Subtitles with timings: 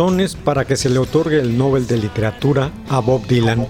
[0.00, 3.68] Razones para que se le otorgue el Nobel de Literatura a Bob Dylan,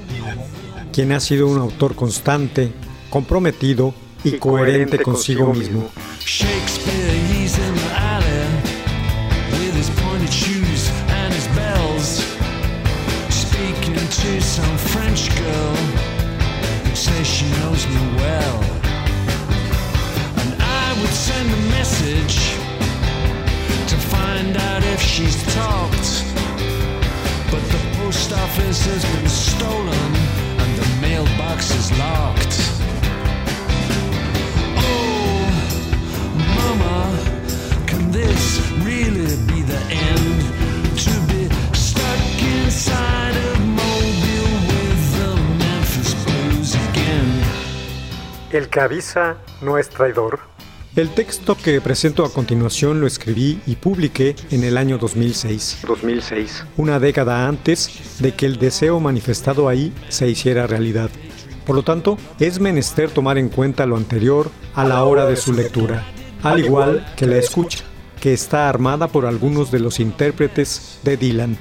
[0.93, 2.71] quien ha sido un autor constante,
[3.11, 5.91] comprometido y coherente consigo mismo.
[28.51, 30.11] Office has been stolen
[30.61, 32.57] and the mailbox is locked.
[34.77, 35.43] Oh,
[36.59, 37.01] Mama,
[37.87, 39.81] can this really be the
[40.11, 40.41] end?
[41.05, 41.43] To be
[41.75, 42.23] stuck
[43.83, 45.31] Mobile with the
[45.63, 46.15] Memphis
[46.89, 47.31] again.
[48.53, 48.81] El que
[49.61, 50.41] no es traidor.
[50.97, 55.83] El texto que presento a continuación lo escribí y publiqué en el año 2006.
[55.87, 56.65] 2006.
[56.79, 61.09] Una década antes de que el deseo manifestado ahí se hiciera realidad.
[61.65, 65.53] Por lo tanto, es menester tomar en cuenta lo anterior a la hora de su
[65.53, 66.05] lectura,
[66.43, 67.85] al igual que la escucha,
[68.21, 71.57] que está armada por algunos de los intérpretes de Dylan.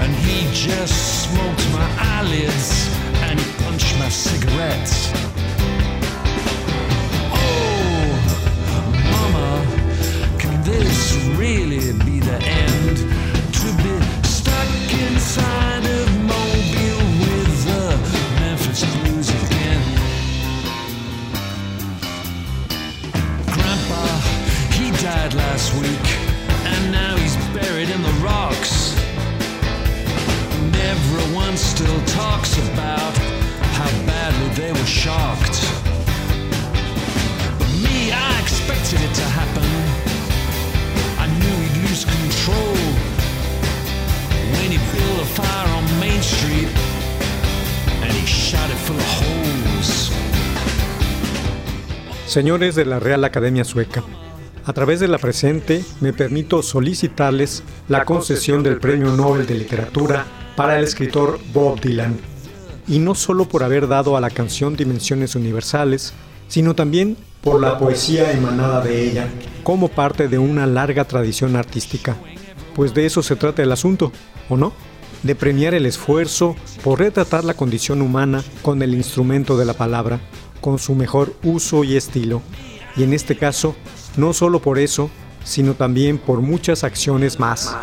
[0.00, 2.88] And he just smoked my eyelids
[3.22, 5.01] and he punched my cigarettes.
[52.32, 54.02] Señores de la Real Academia Sueca,
[54.64, 60.24] a través de la presente me permito solicitarles la concesión del Premio Nobel de Literatura
[60.56, 62.16] para el escritor Bob Dylan,
[62.88, 66.14] y no solo por haber dado a la canción dimensiones universales,
[66.48, 69.28] sino también por la poesía emanada de ella,
[69.62, 72.16] como parte de una larga tradición artística.
[72.74, 74.10] Pues de eso se trata el asunto,
[74.48, 74.72] ¿o no?
[75.22, 80.18] De premiar el esfuerzo por retratar la condición humana con el instrumento de la palabra,
[80.62, 82.40] con su mejor uso y estilo.
[82.96, 83.76] Y en este caso,
[84.16, 85.10] no solo por eso,
[85.44, 87.76] sino también por muchas acciones más.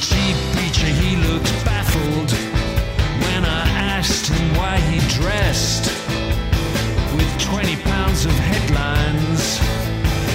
[0.00, 2.32] Chief preacher, he looked baffled
[3.24, 5.86] when I asked him why he dressed
[7.14, 9.60] with 20 pounds of headlines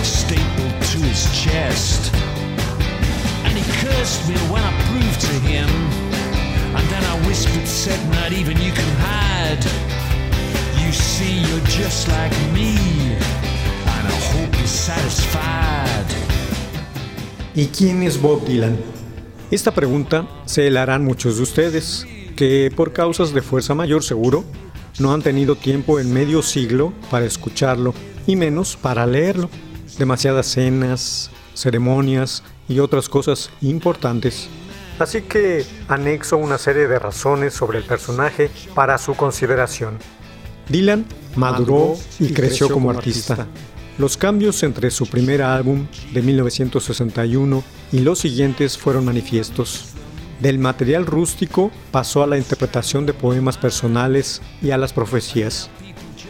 [0.06, 2.14] stapled to his chest.
[3.46, 5.70] And he cursed me when I proved to him.
[6.78, 9.66] And then I whispered, said, Not even you can hide.
[10.80, 12.78] You see, you're just like me.
[13.94, 16.06] And I hope satisfied.
[17.56, 18.78] ¿Y quién es Bob Dylan?
[19.52, 24.44] Esta pregunta se la harán muchos de ustedes, que por causas de fuerza mayor seguro,
[24.98, 27.94] no han tenido tiempo en medio siglo para escucharlo
[28.26, 29.50] y menos para leerlo.
[30.00, 34.50] Demasiadas cenas, ceremonias y otras cosas importantes.
[34.98, 40.00] Así que anexo una serie de razones sobre el personaje para su consideración.
[40.70, 41.06] Dylan
[41.36, 43.46] maduró y creció como artista.
[43.98, 47.64] Los cambios entre su primer álbum de 1961
[47.94, 49.86] y los siguientes fueron manifiestos.
[50.42, 55.70] Del material rústico pasó a la interpretación de poemas personales y a las profecías.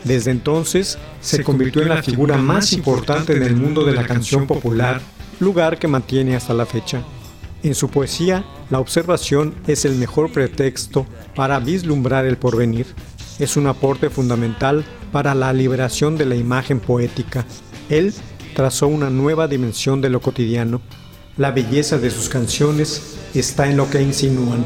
[0.04, 4.46] Desde entonces se convirtió en la figura más importante en el mundo de la canción
[4.46, 5.02] popular,
[5.40, 7.04] lugar que mantiene hasta la fecha.
[7.64, 12.86] En su poesía, la observación es el mejor pretexto para vislumbrar el porvenir.
[13.40, 14.86] Es un aporte fundamental
[15.16, 17.46] para la liberación de la imagen poética.
[17.88, 18.14] Él
[18.54, 20.82] trazó una nueva dimensión de lo cotidiano.
[21.38, 24.66] La belleza de sus canciones está en lo que insinúan.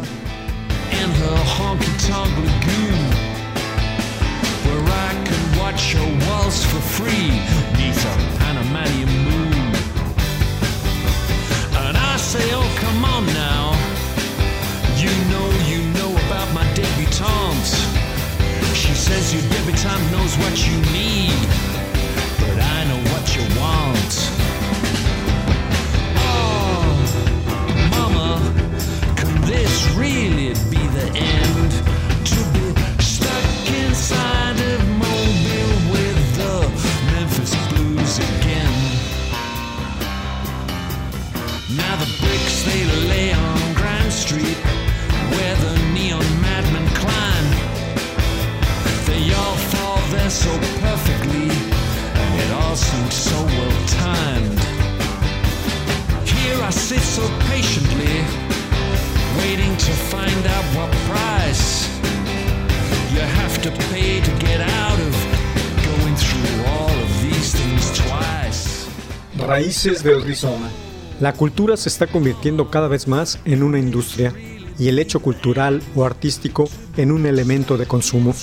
[71.20, 74.34] La cultura se está convirtiendo cada vez más en una industria
[74.80, 78.34] y el hecho cultural o artístico en un elemento de consumo.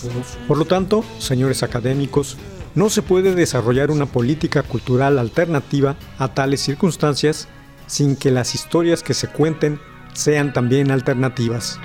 [0.47, 2.37] Por lo tanto, señores académicos,
[2.75, 7.49] no se puede desarrollar una política cultural alternativa a tales circunstancias
[7.87, 9.81] sin que las historias que se cuenten
[10.13, 11.79] sean también alternativas.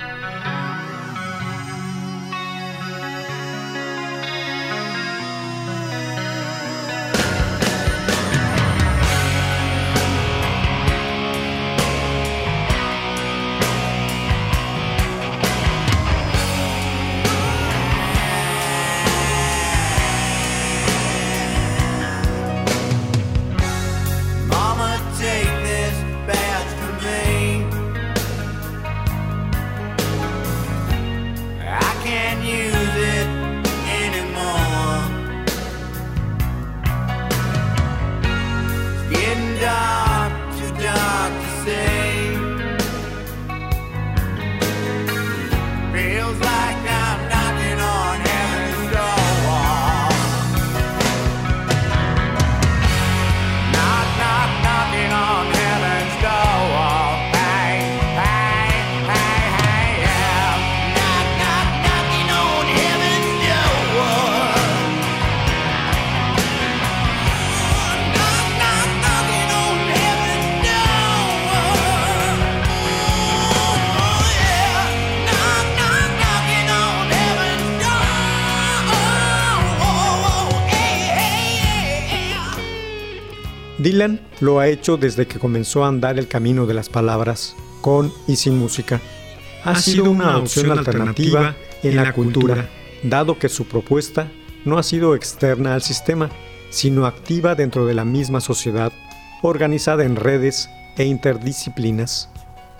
[84.42, 88.36] Lo ha hecho desde que comenzó a andar el camino de las palabras, con y
[88.36, 89.00] sin música.
[89.64, 92.68] Ha, sido una opción alternativa en la cultura,
[93.04, 94.32] dado que su propuesta
[94.66, 96.30] no ha sido externa al sistema,
[96.72, 98.92] sino activa dentro de la misma sociedad,
[99.44, 102.30] organizada en redes e interdisciplinas.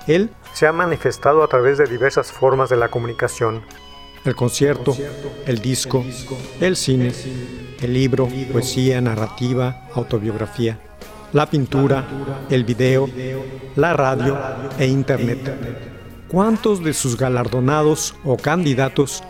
[0.08, 3.62] Él se ha manifestado a través de diversas formas de la comunicación.
[4.26, 4.96] El concierto,
[5.46, 6.04] el disco,
[6.60, 7.12] el cine,
[7.82, 10.80] el libro, poesía, narrativa, autobiografía,
[11.34, 12.06] la pintura,
[12.50, 13.10] el video,
[13.76, 14.38] la radio
[14.78, 16.26] e internet.
[16.28, 19.24] ¿Cuántos de sus galardonados o candidatos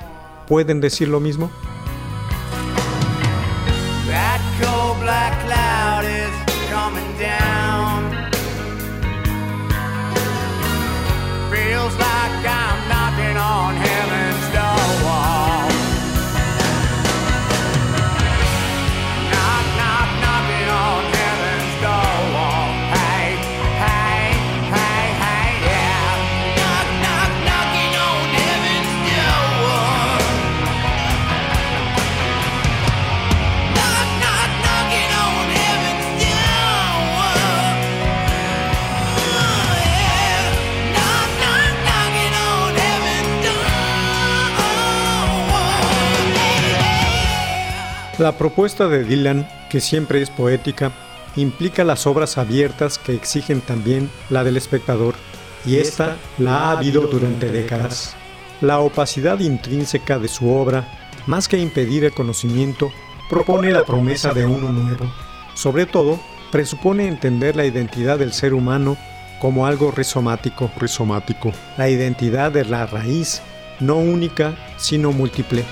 [0.48, 1.52] pueden decir lo mismo?
[48.22, 50.92] La propuesta de Dylan, que siempre es poética,
[51.36, 55.16] implica las obras abiertas que exigen también la del espectador,
[55.66, 58.16] y esta la ha habido durante décadas.
[58.62, 60.88] La opacidad intrínseca de su obra,
[61.26, 62.92] más que impedir el conocimiento,
[63.28, 65.12] propone la promesa de uno nuevo.
[65.56, 66.20] Sobre todo,
[66.52, 68.98] presupone entender la identidad del ser humano
[69.40, 70.70] como algo rizomático.
[70.80, 71.52] Rizomático.
[71.76, 73.42] La identidad de la raíz,
[73.80, 75.66] no única, sino múltiple.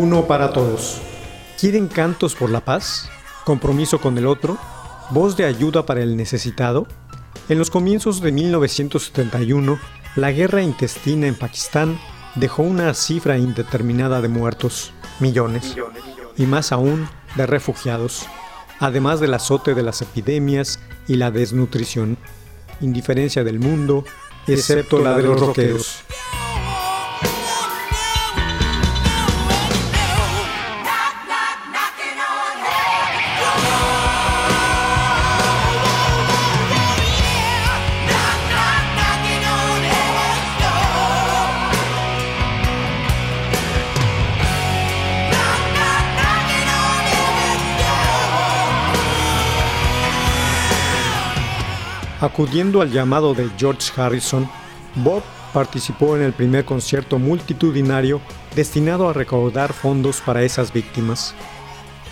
[0.00, 1.00] Uno para todos.
[1.58, 3.10] ¿Quieren cantos por la paz?
[3.44, 4.56] ¿Compromiso con el otro?
[5.10, 6.86] ¿Voz de ayuda para el necesitado?
[7.48, 9.76] En los comienzos de 1971,
[10.14, 11.98] la guerra intestina en Pakistán
[12.36, 15.74] dejó una cifra indeterminada de muertos, millones,
[16.36, 18.24] y más aún de refugiados,
[18.78, 20.78] además del azote de las epidemias
[21.08, 22.18] y la desnutrición,
[22.80, 24.04] indiferencia del mundo,
[24.46, 26.04] excepto la de los roqueros.
[52.20, 54.48] Acudiendo al llamado de George Harrison,
[54.96, 55.22] Bob
[55.52, 58.20] participó en el primer concierto multitudinario
[58.56, 61.34] destinado a recaudar fondos para esas víctimas.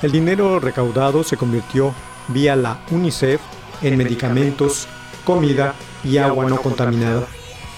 [0.02, 1.92] El dinero recaudado se convirtió
[2.28, 3.40] vía la UNICEF
[3.82, 4.86] en medicamentos,
[5.24, 7.26] comida y agua no contaminada.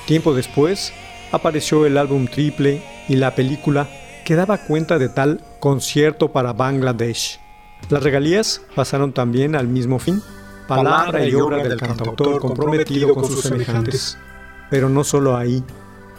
[0.06, 0.92] Tiempo después,
[1.32, 3.88] apareció el álbum triple y la película
[4.24, 7.40] que daba cuenta de tal concierto para Bangladesh.
[7.88, 10.22] Las regalías pasaron también al mismo fin,
[10.68, 14.16] palabra y obra del cantautor comprometido con sus semejantes.
[14.70, 15.64] Pero no solo ahí.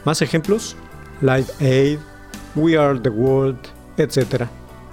[0.04, 0.76] ¿Más ejemplos?
[1.22, 1.98] Live Aid,
[2.56, 3.58] We Are the World,
[3.96, 4.46] etc.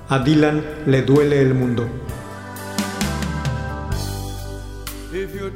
[0.10, 1.88] A Dylan le duele el mundo.
[5.12, 5.50] If you're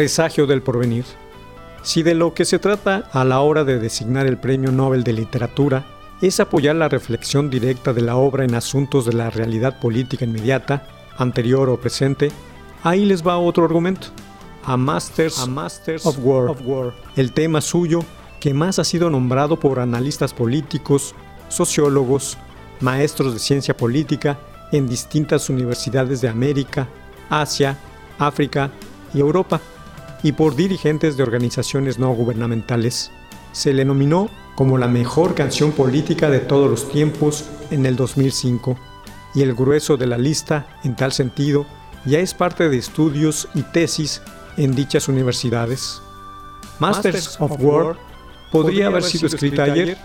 [0.00, 1.04] Presagio del porvenir.
[1.82, 5.12] Si de lo que se trata a la hora de designar el Premio Nobel de
[5.12, 5.84] Literatura
[6.22, 10.88] es apoyar la reflexión directa de la obra en asuntos de la realidad política inmediata,
[11.18, 12.32] anterior o presente,
[12.82, 14.06] ahí les va otro argumento.
[14.64, 16.94] A Masters, A Masters of, War, of War.
[17.16, 18.00] el tema suyo
[18.40, 21.14] que más ha sido nombrado por analistas políticos,
[21.50, 22.38] sociólogos,
[22.80, 24.38] maestros de ciencia política
[24.72, 26.88] en distintas universidades de América,
[27.28, 27.76] Asia,
[28.18, 28.70] África
[29.12, 29.60] y Europa,
[30.22, 33.10] y por dirigentes de organizaciones no gubernamentales.
[33.52, 38.76] Se le nominó como la mejor canción política de todos los tiempos en el 2005,
[39.34, 41.66] y el grueso de la lista, en tal sentido,
[42.04, 44.22] ya es parte de estudios y tesis
[44.56, 46.02] en dichas universidades.
[46.78, 47.96] Masters of War
[48.50, 49.96] podría haber sido escrita ayer.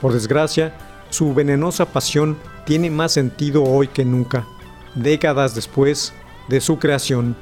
[0.00, 0.74] Por desgracia,
[1.10, 4.46] su venenosa pasión tiene más sentido hoy que nunca,
[4.94, 6.12] décadas después
[6.48, 7.36] de su creación.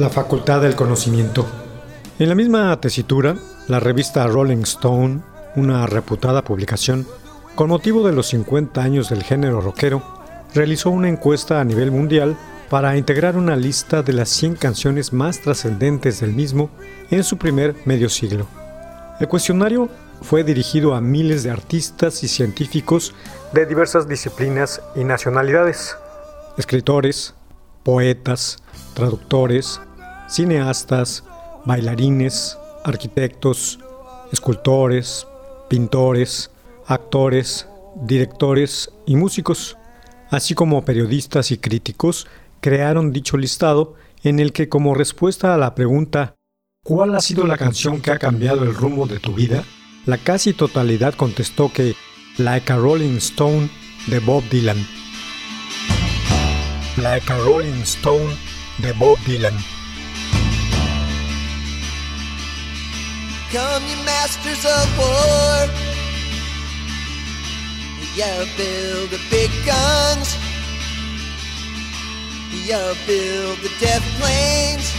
[0.00, 1.46] La facultad del conocimiento.
[2.18, 3.36] En la misma tesitura,
[3.68, 5.20] la revista Rolling Stone,
[5.56, 7.06] una reputada publicación,
[7.60, 10.02] con motivo de los 50 años del género rockero,
[10.54, 12.34] realizó una encuesta a nivel mundial
[12.70, 16.70] para integrar una lista de las 100 canciones más trascendentes del mismo
[17.10, 18.46] en su primer medio siglo.
[19.20, 19.90] El cuestionario
[20.22, 23.14] fue dirigido a miles de artistas y científicos
[23.52, 25.98] de diversas disciplinas y nacionalidades,
[26.56, 27.34] escritores,
[27.82, 28.56] poetas,
[28.94, 29.82] traductores,
[30.30, 31.24] cineastas,
[31.66, 33.80] bailarines, arquitectos,
[34.32, 35.26] escultores,
[35.68, 36.50] pintores,
[36.90, 37.68] actores,
[38.02, 39.78] directores y músicos,
[40.28, 42.26] así como periodistas y críticos,
[42.60, 46.34] crearon dicho listado en el que como respuesta a la pregunta
[46.82, 49.64] ¿Cuál ha sido la canción que ha cambiado el rumbo de tu vida?
[50.06, 51.94] La casi totalidad contestó que
[52.38, 53.68] Like a Rolling Stone
[54.06, 54.78] de Bob Dylan.
[56.96, 58.34] Like a Rolling Stone
[58.78, 59.54] de Bob Dylan.
[63.52, 65.89] Come, you masters of war.
[68.16, 68.24] You
[68.56, 70.36] build the big guns.
[72.66, 74.92] You build the death planes.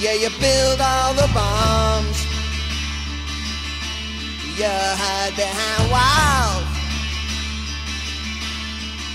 [0.00, 2.26] Yeah, you build all the bombs.
[4.58, 6.66] You hide behind walls.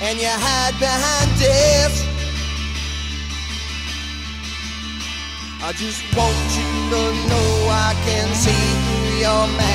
[0.02, 2.16] And you hide behind death.
[5.62, 9.75] I just want you to know I can see through your mask.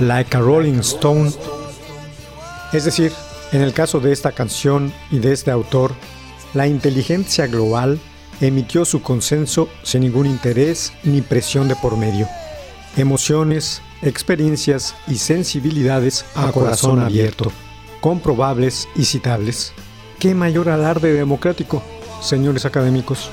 [0.00, 1.30] Like a Rolling Stone.
[2.72, 3.12] Es decir,
[3.52, 5.92] en el caso de esta canción y de este autor,
[6.52, 8.00] la inteligencia global
[8.40, 12.26] emitió su consenso sin ningún interés ni presión de por medio.
[12.96, 17.52] Emociones, experiencias y sensibilidades a corazón abierto,
[18.00, 19.72] comprobables y citables.
[20.18, 21.82] ¿Qué mayor alarde democrático,
[22.20, 23.30] señores académicos?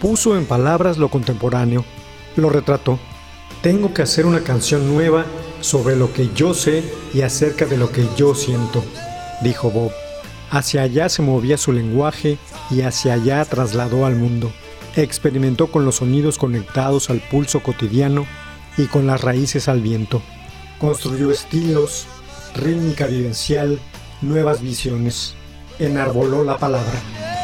[0.00, 1.84] Puso en palabras lo contemporáneo,
[2.34, 2.98] lo retrató.
[3.62, 5.24] Tengo que hacer una canción nueva
[5.60, 8.84] sobre lo que yo sé y acerca de lo que yo siento,
[9.42, 9.92] dijo Bob.
[10.50, 12.38] Hacia allá se movía su lenguaje
[12.70, 14.50] y hacia allá trasladó al mundo.
[14.96, 18.26] Experimentó con los sonidos conectados al pulso cotidiano
[18.76, 20.22] y con las raíces al viento.
[20.78, 22.06] Construyó estilos,
[22.54, 23.78] rítmica vivencial,
[24.22, 25.34] nuevas visiones.
[25.78, 27.37] enarboló la palabra.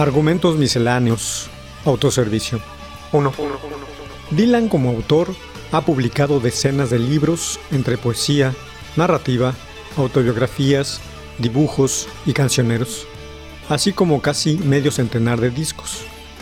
[0.00, 1.50] Argumentos misceláneos.
[1.84, 2.58] Autoservicio.
[3.12, 3.34] 1.
[4.30, 5.34] Dylan como autor
[5.72, 8.54] ha publicado decenas de libros entre poesía,
[8.96, 9.52] narrativa,
[9.98, 11.02] autobiografías,
[11.36, 13.06] dibujos y cancioneros,
[13.68, 15.98] así como casi medio centenar de discos,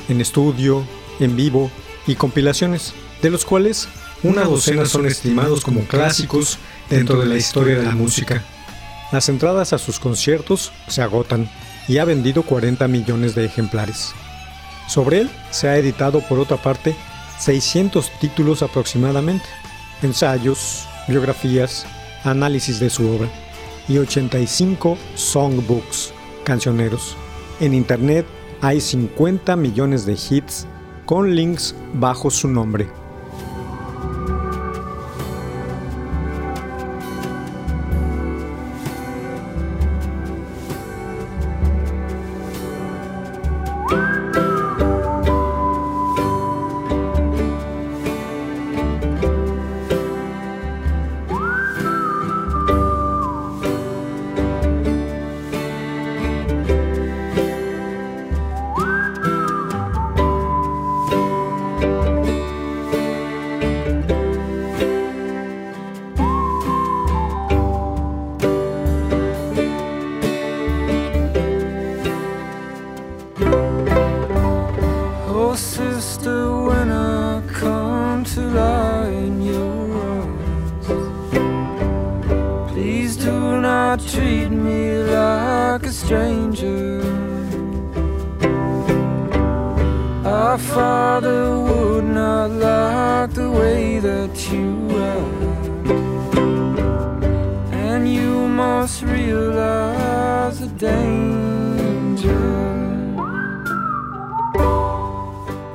[0.09, 0.85] en estudio,
[1.19, 1.69] en vivo
[2.07, 3.89] y compilaciones, de los cuales
[4.23, 8.45] una docena son estimados como clásicos dentro de la historia de la música.
[9.11, 11.51] Las entradas a sus conciertos se agotan
[11.89, 14.13] y ha vendido 40 millones de ejemplares.
[14.87, 16.95] Sobre él se ha editado por otra parte
[17.39, 19.47] 600 títulos aproximadamente,
[20.03, 21.87] ensayos, biografías,
[22.25, 23.29] análisis de su obra
[23.89, 26.13] y 85 songbooks,
[26.45, 27.17] cancioneros.
[27.61, 28.27] En internet
[28.61, 30.67] hay 50 millones de hits
[31.07, 32.98] con links bajo su nombre.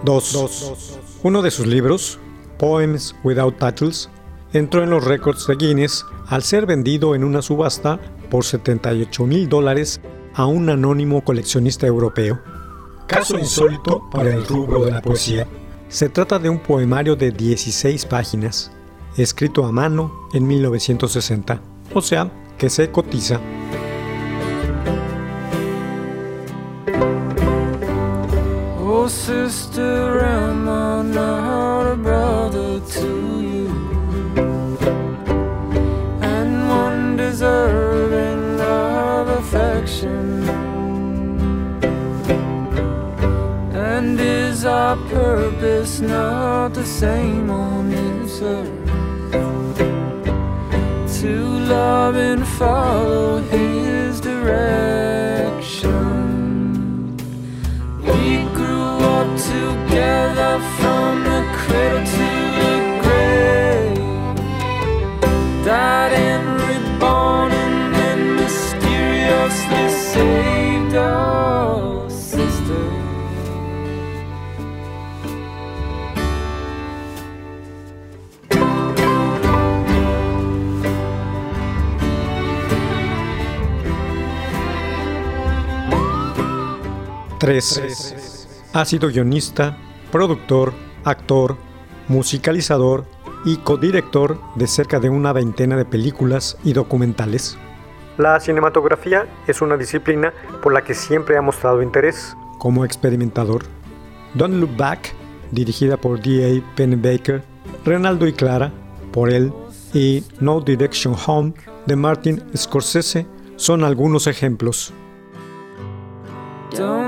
[0.04, 1.20] 2.
[1.24, 2.20] Uno de sus libros,
[2.58, 4.10] Poems Without Titles,
[4.52, 9.50] entró en los récords de Guinness al ser vendido en una subasta por 78 mil
[9.50, 10.02] dólares
[10.34, 12.40] a un anónimo coleccionista europeo.
[13.08, 15.48] Caso insólito para el rubro de la poesía.
[15.88, 18.72] Se trata de un poemario de 16 páginas,
[19.18, 21.62] escrito a mano en 1960,
[21.94, 23.40] o sea, que se cotiza.
[29.10, 33.68] Sister, am I not a brother to you?
[36.22, 40.48] And one deserving of affection.
[43.74, 48.88] And is our purpose not the same on this earth?
[51.22, 51.36] To
[51.76, 53.63] love and follow his
[87.44, 88.70] 3.
[88.72, 89.76] Ha sido guionista,
[90.14, 90.72] productor,
[91.04, 91.58] actor,
[92.08, 93.04] musicalizador
[93.44, 97.58] y codirector de cerca de una veintena de películas y documentales.
[98.18, 103.64] La cinematografía es una disciplina por la que siempre ha mostrado interés como experimentador.
[104.36, 105.14] Don't Look Back,
[105.52, 106.64] dirigida por D.A.
[106.78, 107.44] Pennebaker,
[107.84, 108.72] Renaldo y Clara,
[109.12, 109.52] por él,
[109.94, 111.54] y No Direction Home,
[111.88, 113.28] de Martin Scorsese,
[113.58, 114.94] son algunos ejemplos.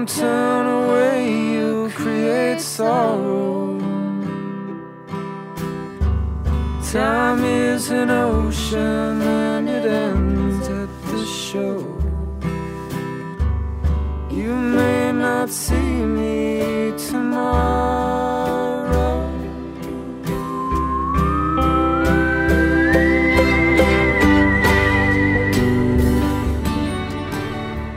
[0.07, 3.79] Turn away, you create sorrow.
[6.91, 11.97] Time is an ocean and it ends at the shore.
[14.29, 18.05] You may not see me tomorrow.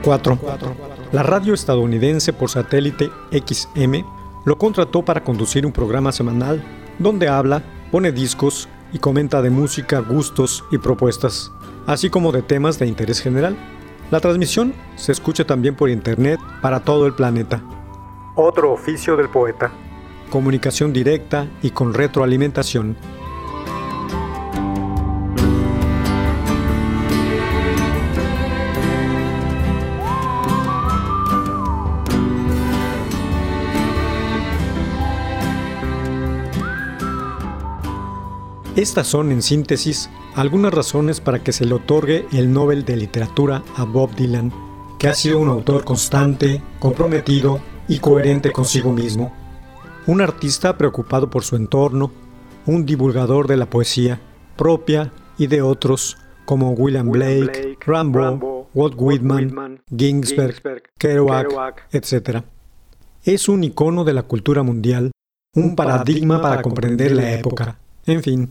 [0.01, 0.78] Cuatro.
[1.11, 4.05] La radio estadounidense por satélite XM
[4.45, 6.63] lo contrató para conducir un programa semanal
[6.99, 11.51] donde habla, pone discos y comenta de música, gustos y propuestas,
[11.87, 13.57] así como de temas de interés general.
[14.11, 17.63] La transmisión se escucha también por internet para todo el planeta.
[18.35, 19.71] Otro oficio del poeta.
[20.29, 22.95] Comunicación directa y con retroalimentación.
[38.79, 43.61] Estas son, en síntesis, algunas razones para que se le otorgue el Nobel de Literatura
[43.75, 44.53] a Bob Dylan,
[44.97, 49.33] que ha sido un autor constante, comprometido y coherente consigo mismo.
[50.07, 52.13] Un artista preocupado por su entorno,
[52.67, 54.21] un divulgador de la poesía
[54.55, 62.43] propia y de otros como William Blake, Rambo, Walt Whitman, Ginsberg, Kerouac, etc.
[63.25, 65.11] Es un icono de la cultura mundial,
[65.53, 67.77] un paradigma para comprender la época.
[68.05, 68.49] En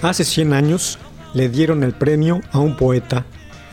[0.00, 0.96] Hace 100 años
[1.34, 3.26] le dieron el premio a un poeta,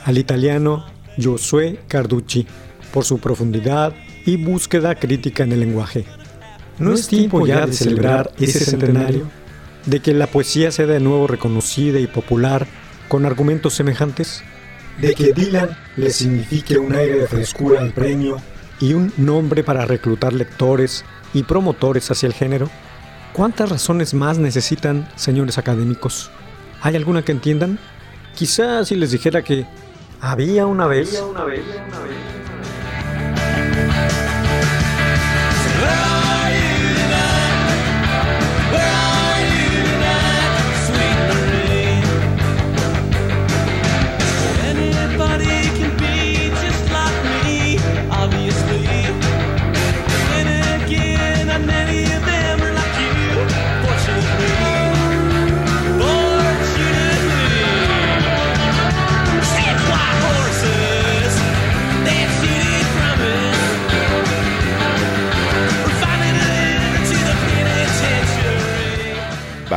[0.06, 0.84] al italiano
[1.18, 2.48] Giosuè Carducci,
[2.92, 3.94] por su profundidad
[4.26, 6.06] y búsqueda crítica en el lenguaje.
[6.80, 9.30] ¿No es tiempo ya de celebrar ese centenario?
[9.86, 12.66] ¿De que la poesía sea de nuevo reconocida y popular
[13.08, 14.44] con argumentos semejantes?
[15.00, 18.38] ¿De que Dylan le signifique un aire de frescura al premio
[18.80, 22.68] y un nombre para reclutar lectores y promotores hacia el género?
[23.36, 26.32] ¿Cuántas razones más necesitan, señores académicos?
[26.82, 27.78] ¿Hay alguna que entiendan?
[28.34, 29.66] Quizás si les dijera que
[30.22, 31.22] había una vez.
[31.22, 32.45] Where